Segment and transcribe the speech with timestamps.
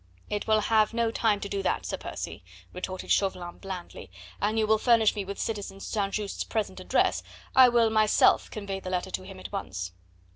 [0.31, 4.09] "It will have no time to do that, Sir Percy," retorted Chauvelin blandly;
[4.41, 6.11] "an you will furnish me with citizen St.
[6.11, 7.21] Just's present address,
[7.55, 9.91] I will myself convey the letter to him at once."